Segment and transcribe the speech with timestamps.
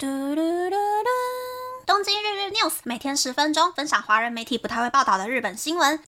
[0.00, 1.08] 嘟嘟嘟嘟！
[1.84, 6.00] 东京日日 news 每天十分钟，分享华人媒体不太会报道的日本新闻。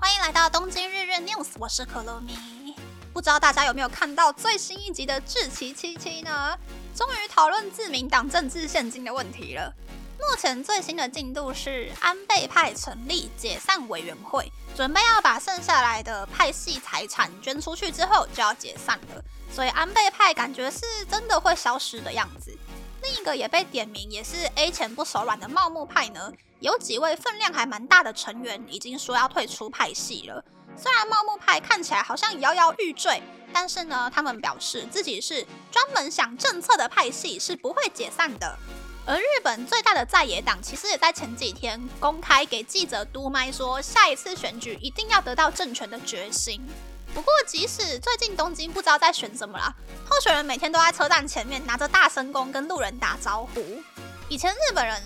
[0.00, 2.76] 欢迎来到东京日日 news，我是可乐咪。
[3.12, 6.56] 不知道大家有没有看到最新一集的志崎七七呢？
[6.94, 9.74] 终于讨论自民党政治现金的问题了。
[10.20, 19.24] 目前最新的进度是安倍派成立解散委员会，准备要把剩下来的派系财产捐出去之后就要解散了。
[19.54, 22.52] 所以安倍派感觉是真的会消失的样子。
[23.02, 30.44] 另一个也被点名，也是 A 钱不手软的茂木派呢，有几位分量还蛮大的成员已经说要退出派系了。
[30.76, 38.58] 虽然茂木派看起来好像摇摇欲坠，但是呢，他们表示自己是专门想政策的派系，是不会解散的。
[39.06, 46.60] 而日本最大的在野党其实也在前几天公开给记者督麦说，下一次选举一定要得到政权的决心。
[47.14, 49.72] 不过，即使最近东京不知道在选什么啦，
[50.10, 53.80] 候选人每天都在车站前面拿着大声公跟路人打招呼。
[54.28, 55.00] 以前日本人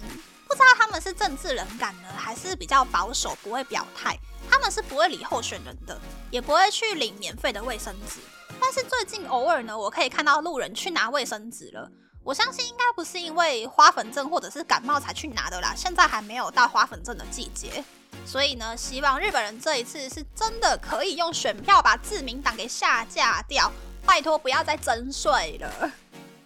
[0.46, 4.18] 不知道他们是政治冷感呢，还是比较保守，不会表态。
[4.50, 8.20] 他们是不会理候选人的，也不会去领免费的卫生纸。
[8.58, 11.90] 但是最近偶尔呢，我可以看到路人去拿卫生纸了。
[12.28, 17.82] 我相信应该不是因为花粉症或者是感冒才去拿的啦，现在还没有到花粉症的季节，
[18.26, 23.72] 所以呢，希望日本人这一次是真的可以用选票把自民党给下架掉，
[24.04, 25.90] 拜托不要再征税了。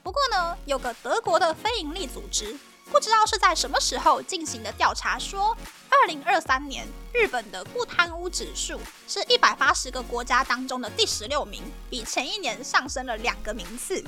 [0.04, 2.56] 不过呢，有个德国的非营利组织，
[2.92, 5.48] 不知道是在什么时候进行的调查，说
[5.90, 11.60] 二零二三年日本的不贪污指数是一百八十个国家当中的第十六名，
[11.90, 14.04] 比前一年上升了两个名次。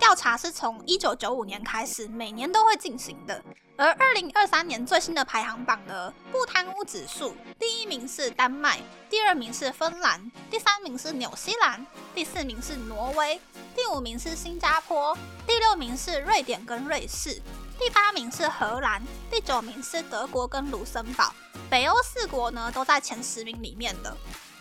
[0.00, 3.44] 调查是从一九九五年开始，每年都会进行的。
[3.76, 13.38] 而二零二三年最新的排行榜呢，不贪污指数第一名是丹麦，第二名是芬兰，第三名是纽西兰，第四名是挪威，
[13.76, 17.40] 第五名是新加坡，第六名是瑞典跟瑞士，
[17.78, 21.32] 第八名是荷兰，第九名是德国跟卢森堡。
[21.68, 24.16] 北欧四国呢都在前十名里面的。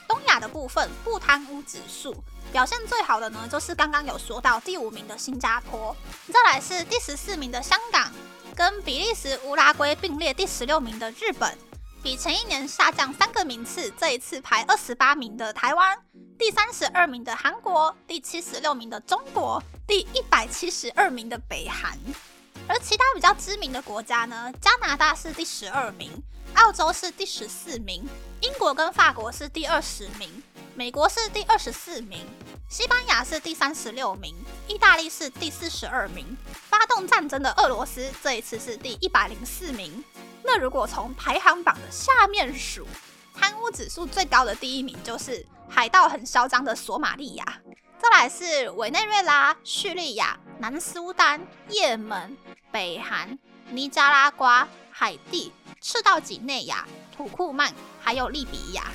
[0.09, 2.14] 东亚的部分不贪污指数。
[2.52, 5.96] 表现最好的呢，就是刚刚有说到第五名的新加坡，
[6.34, 8.12] 再来是第十四名的香港，
[8.56, 11.56] 跟比利时、乌拉圭并列第十六名的日本，
[12.02, 15.96] 比前一年下降三个名次，这一次排二十八名的台湾，
[16.40, 21.96] 第三十二名的韩国，第七十六名的中国，第一百七十二名的北韩。
[22.69, 26.12] 而其他比较知名的国家呢，加拿大是第十二名，
[26.53, 28.07] 澳洲是第十四名，
[28.41, 30.44] 英国跟法国是第二十名。
[30.75, 32.25] 美国是第二十四名，
[32.69, 34.35] 西班牙是第三十六名，
[34.68, 36.38] 意大利是第四十二名。
[36.53, 40.03] 发动战争的俄罗斯这一次是第一百零四名。
[40.44, 42.88] 那如果从排行榜的下面数，
[43.34, 47.62] 贪污指数最高的第一名就是海盗很嚣张的索马利亚，
[47.97, 52.38] 再来是委内瑞拉、叙利亚、南苏丹、也门、
[52.72, 53.38] 北韩、
[53.69, 58.85] 尼加拉瓜、海地、赤道几内亚、土库曼，还有利比亚。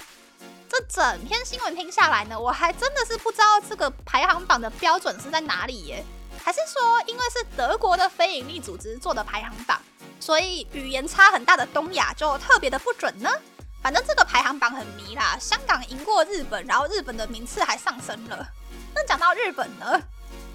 [0.69, 6.05] 这整篇新闻听下来呢，我还真的是不知道这个排行榜的标准是在哪里耶？
[6.43, 9.81] 还是说因为是德国的非营利组织做的排行榜，
[10.19, 13.31] 所以语言差很大的东亚就特别的不准呢？
[13.83, 18.47] 反正这个排行榜很迷啦，香港赢过日本，然后日本的名次还上升了。
[18.95, 20.01] 那讲到日本呢，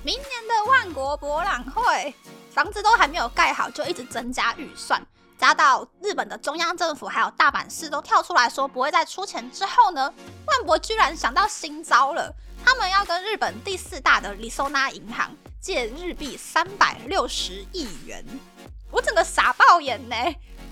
[0.03, 2.13] 明年的万国博览会
[2.49, 5.01] 房子都还没有盖好，就一直增加预算。
[5.37, 10.13] 加到日本的中央政府还有大阪市都跳出来说不会再出钱之后呢，
[10.45, 12.33] 万博居然想到新招了，
[12.65, 18.25] 他们要跟日本第四大的里松纳银行借日币三百六十亿元，
[18.91, 20.15] 我整个傻爆眼呢！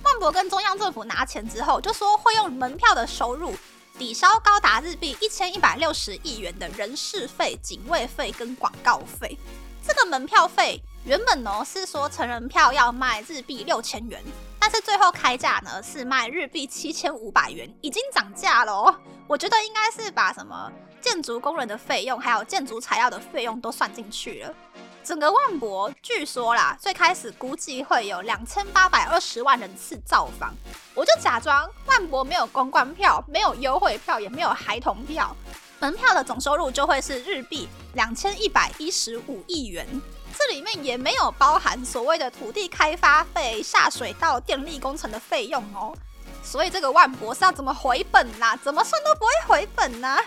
[0.04, 3.56] 万博跟中央政府拿钱之后，就说会用门票的收入
[3.98, 9.38] 抵消高达日币一千一百六十亿元的人事费、警卫费跟广告费。
[9.86, 14.22] 这个门票费原本呢是说成人票要卖日币六千元。
[14.60, 18.94] 但是最后开价呢是卖日币七千五百元，已经涨价了。
[19.26, 20.70] 我觉得应该是把什么
[21.00, 24.54] 建筑工人的费用，还有建筑材料的费用都算进去了。
[25.02, 30.54] 整个万博据说啦，最开始估计会有两千八百二十万人次造访，
[30.94, 35.34] 我就假装万博没有公关票，没有优惠票，也没有孩童票，
[35.80, 39.88] 门票的总收入就会是日币两千一百一十五亿元。
[40.36, 45.96] 这里面也没有包含所谓的土地开发费、下水道、电力工程的费用哦，
[46.44, 48.56] 所以这个万博是要怎么回本啦？
[48.58, 50.18] 怎么算都不会回本呢？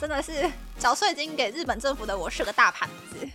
[0.00, 3.28] 真的是缴税金给日本政府的我是个大盘子。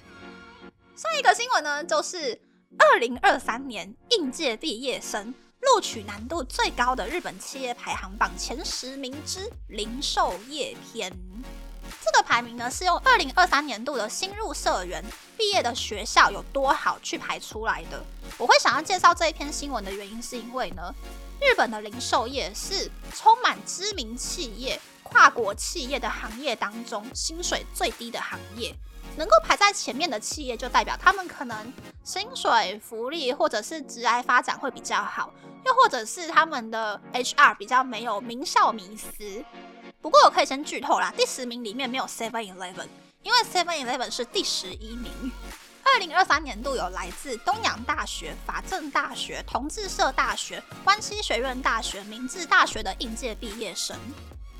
[0.95, 2.39] 上一个新闻呢，就是
[2.77, 11.11] 二零二三年应届毕业生录取难度最高的日本企业排行榜前十名之零售业篇。
[12.03, 15.03] 这个排名呢是用二零二三年度的新入社员
[15.37, 18.03] 毕业的学校有多好去排出来的。
[18.37, 20.93] 我会想要介绍这一篇新闻的原因，是因为呢，
[21.39, 28.75] 日本的零售业是充满知名企业、跨国企业的行业当中薪水最低的行业。
[29.15, 31.71] 能够排在前面的企业，就代表他们可能
[32.03, 35.31] 薪水、福利或者是职业发展会比较好，
[35.65, 39.45] 又或者是他们的 HR 比较没有名校迷思。
[40.03, 42.87] 不过我可以先剧透啦，第十名里面没有 Seven Eleven，
[43.21, 45.31] 因为 Seven Eleven 是第十一名。
[45.81, 53.97] 二零二三年度有来自东洋大学、法政大学、同志社大学、关西学院大学、明治大学的应届毕业生。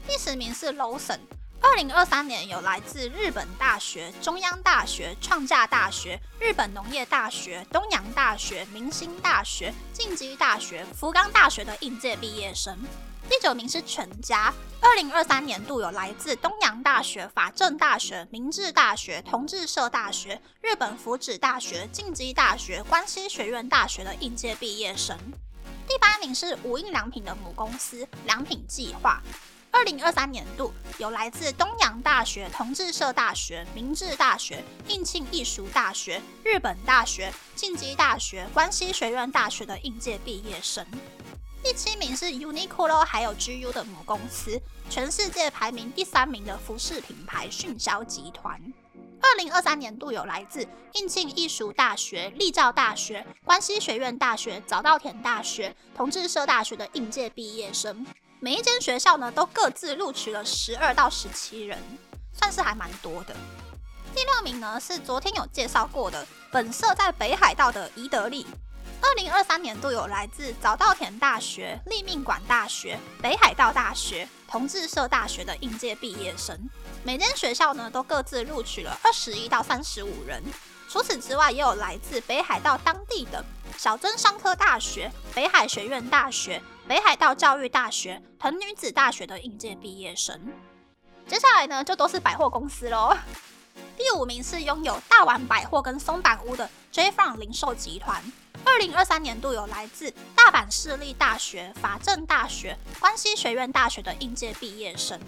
[0.08, 1.20] 第十名是 Lawson。
[1.60, 12.78] 二零二三年有来自日本大学、中央大学、创价大学、日本农业大学、东洋大学、明星大学、晋级大学、福冈大学的应届毕业生。
[13.30, 14.54] 第九名是全家。
[14.82, 25.18] 二零二三年度有来自东洋大学、法政大学、明治大学、同志社大学、日本福祉大学、晋级大学、关西学院大学的应届毕业生。
[25.88, 29.22] 第八名是无印良品的母公司良品计划。
[29.72, 40.86] 二零二三年度有来自东洋大学、同志社大学、明治大学、应庆艺术大学、日本大学、晋级大学、关西学院大学的应届毕业生。
[41.64, 48.62] 第七名是 Uniqlo 还有 GU 的母公司，全世界排名第三名的服饰品牌迅销集团。
[49.22, 58.06] 二零二三年度有来自应庆艺术大学、立教大学、关西学院大学、早稻田大学、同志社大学的应届毕业生。
[58.42, 61.80] 每一间学校呢，都各自录取了十二到十七人，
[62.34, 63.34] 算是还蛮多的。
[64.14, 68.46] 第六名呢是昨天有介绍过的，本社在北海道的宜得利。
[69.04, 76.58] 二零二三年度有来自早稻田大学、立命馆大学、北海道大学、同志社大学的应届毕业生。
[77.04, 80.42] 每间学校呢都各自录取了二十一到三十五人。
[80.90, 83.44] 除此之外，也有来自北海道当地的
[83.78, 86.62] 小樽商科大学、北海学院大学。
[86.88, 90.40] 北海道教育大学、藤女子大学的应届毕业生。
[91.28, 93.16] 接下来呢，就都是百货公司喽。
[93.98, 97.12] 第五名是拥有大丸百货跟松坂屋的 J.
[97.12, 98.22] Front 零售集团。
[98.66, 105.20] 二零二三年度有来自大阪市立大学、法政大学、关西学院大学的应届毕业生。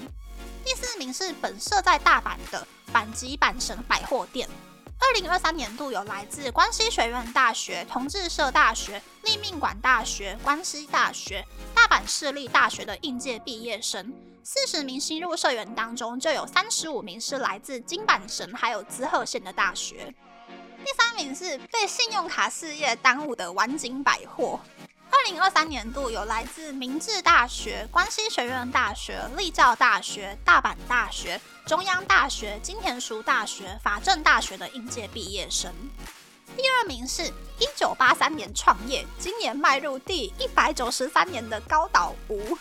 [0.63, 4.47] 第四名是本社在大阪的阪急阪神百货店。
[4.99, 14.13] 二零二三年度有来自关西学院大学、同志社大学、立命馆大学、关西大学、大阪市立大学的应届毕业生。
[14.43, 20.13] 四十名新入社员当中，就有三十五名是来自金阪神还有滋贺县的大学。
[20.83, 24.59] 第三名是被信用卡事业耽误的丸景百货。
[25.15, 35.73] 二零二三年度有来自明治大学、关西学院大学、立教大学、大阪大学、中央大学、金田塾大学、法政大学的应届毕业生。
[36.57, 37.23] 第二名是
[37.59, 42.57] 一九八三年创业，今年迈入第一百九十三年的高岛屋。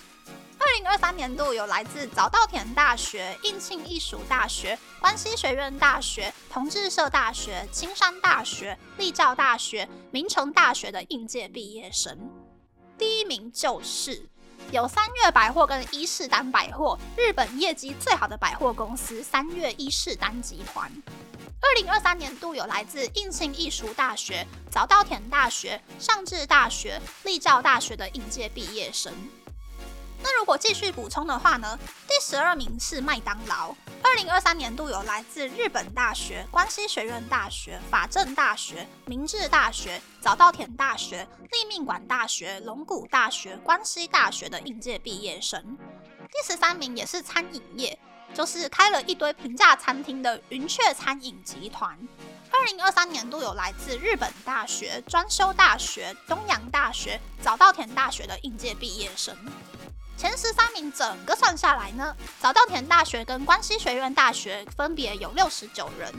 [0.57, 12.17] 二零二三年度有来自早稻田大学、应庆艺术大学、关西学院大学、同志社大学、青山大学、立教大学、明成大学的应届毕业生。
[12.97, 14.25] 第一名就是
[14.71, 20.91] 有三月百货跟伊势丹百货，日本业绩最好的百货公司三月伊势丹集团。
[21.61, 29.13] 二零二三年度有来自应庆艺术大学、早稻田大学、上智大学、立教大学的应届毕业生。
[30.25, 31.79] 那如果继续补充的话呢？
[32.09, 33.77] 第十二名是麦当劳。
[34.03, 45.77] 二零二三年度有来自日本大学、关西学院大学、法政大学、明治大学、早稻田大学、立命馆大学、龙谷大学、关西大学的应届毕业生。
[46.23, 47.99] 第十三名也是餐饮业，
[48.33, 51.99] 就是开了一堆平价餐厅的云雀餐饮集团。
[52.51, 59.37] 二零二三年度有来自日本大学、专修大学、东洋大学、早稻田大学的应届毕业生。
[60.25, 66.11] 前十三名整个算下来呢，早稻田大学跟关西学院大学分别有六十九人，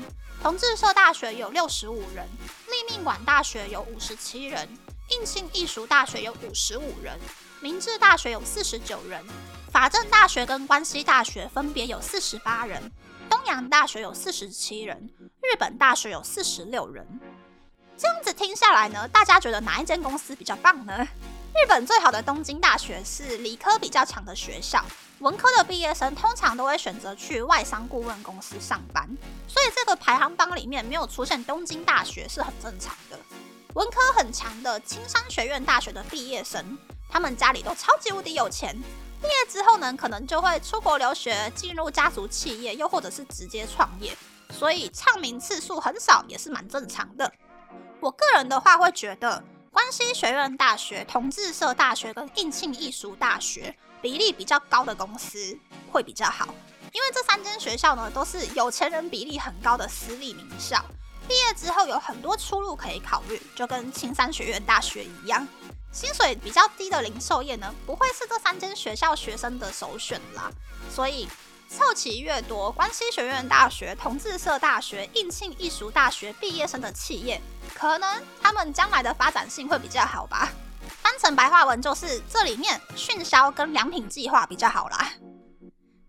[0.43, 2.23] 同志社大学有六十五人，
[2.67, 4.69] 立命馆大学有五十七人，
[5.09, 7.19] 应庆艺术大学有五十五人，
[7.61, 9.25] 明治大学有四十九人，
[9.71, 12.91] 法政大学跟关西大学分别有四十八人，
[13.27, 15.09] 东洋大学有四十七人，
[15.41, 17.07] 日本大学有四十六人。
[17.97, 21.07] 这样子听下来呢，大家觉得哪一间公司比较棒呢？
[21.55, 24.83] 日本最好的东京大学是理科比较强的学校，
[25.19, 29.07] 文科的毕业生通常都会选择去外商顾问公司上班，
[29.47, 33.17] 所以这个排行榜里面没有出现东京大学是很正常的。
[33.73, 36.77] 文科很强的青山学院大学的毕业生，
[37.09, 38.75] 他们家里都超级无敌有钱，
[39.21, 44.15] 毕业之后呢，可能就会出国留学，进入家族企业，又或者是直接创业。
[44.51, 47.31] 所以唱名次数很少也是蛮正常的。
[48.01, 49.41] 我个人的话会觉得，
[49.75, 55.37] 关西学院大学、同志社大学跟应庆艺术大学比例比较高的公司
[55.91, 56.47] 会比较好，
[56.93, 60.81] 因为这三间学校呢都是有钱人比例很高的私立名校，
[61.27, 65.45] 毕业之后有很多出路可以考虑，就跟青山学院大学一样。
[65.91, 70.49] 薪水比较低的零售业呢，不会是这三间学校学生的首选啦，
[70.89, 71.27] 所以。
[71.75, 77.41] 凑齐越多，关西学院大学、同志社大学、应庆艺术大学毕业生的企业，
[77.73, 80.49] 可能他们将来的发展性会比较好吧。
[81.01, 85.11] 翻成白话文就是，这里面迅销跟良品计划比较好啦。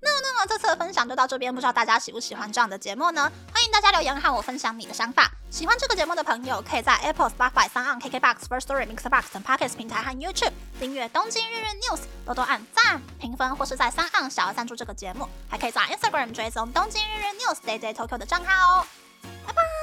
[0.06, 3.30] 那么那么这次的分享就到这边，不知道大家喜不喜欢这样的节目呢？
[3.52, 5.28] 欢迎大家留言和我分享你的想法。
[5.50, 17.92] 喜欢这个节目的朋友，可以在 Apple、Spotify、s o n KKBox、First Story、Mixbox 等 Podcast 平台和 YouTube 订阅《东京日日 News》，多多按赞、评分，或是在三岸小额赞助这个节目，还可以在 Instagram 追踪《东京日日 News》Day Day
[17.92, 18.86] Tokyo 的账号哦。
[19.44, 19.75] 拜拜。